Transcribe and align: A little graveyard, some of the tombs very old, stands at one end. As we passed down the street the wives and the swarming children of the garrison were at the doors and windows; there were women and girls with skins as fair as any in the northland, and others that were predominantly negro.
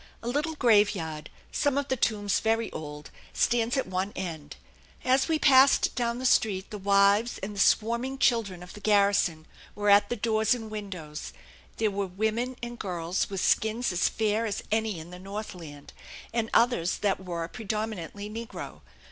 A 0.23 0.27
little 0.27 0.55
graveyard, 0.55 1.29
some 1.51 1.77
of 1.77 1.87
the 1.89 1.95
tombs 1.95 2.39
very 2.39 2.71
old, 2.71 3.11
stands 3.33 3.77
at 3.77 3.85
one 3.85 4.11
end. 4.15 4.55
As 5.05 5.27
we 5.27 5.37
passed 5.37 5.93
down 5.93 6.17
the 6.17 6.25
street 6.25 6.71
the 6.71 6.79
wives 6.79 7.37
and 7.37 7.55
the 7.55 7.59
swarming 7.59 8.17
children 8.17 8.63
of 8.63 8.73
the 8.73 8.79
garrison 8.79 9.45
were 9.75 9.91
at 9.91 10.09
the 10.09 10.15
doors 10.15 10.55
and 10.55 10.71
windows; 10.71 11.33
there 11.77 11.91
were 11.91 12.07
women 12.07 12.55
and 12.63 12.79
girls 12.79 13.29
with 13.29 13.41
skins 13.41 13.91
as 13.91 14.09
fair 14.09 14.47
as 14.47 14.63
any 14.71 14.99
in 14.99 15.11
the 15.11 15.19
northland, 15.19 15.93
and 16.33 16.49
others 16.51 16.97
that 16.97 17.23
were 17.23 17.47
predominantly 17.47 18.27
negro. 18.27 18.81